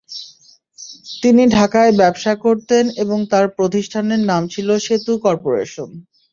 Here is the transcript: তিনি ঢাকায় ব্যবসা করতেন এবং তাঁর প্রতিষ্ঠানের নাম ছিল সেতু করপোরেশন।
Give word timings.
তিনি 1.21 1.43
ঢাকায় 1.49 1.91
ব্যবসা 1.97 2.33
করতেন 2.45 2.83
এবং 3.03 3.17
তাঁর 3.31 3.45
প্রতিষ্ঠানের 3.57 4.21
নাম 4.25 4.43
ছিল 4.53 4.67
সেতু 4.85 5.13
করপোরেশন। 5.25 5.89